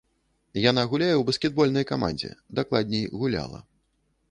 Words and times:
Яна 0.69 0.85
гуляе 0.93 1.09
ў 1.17 1.21
баскетбольнай 1.27 1.85
камандзе, 1.93 2.33
дакладней, 2.61 3.05
гуляла. 3.25 3.63